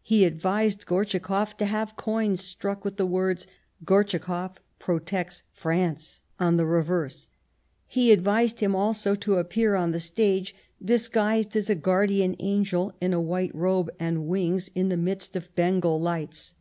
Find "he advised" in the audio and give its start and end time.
0.00-0.86, 7.86-8.60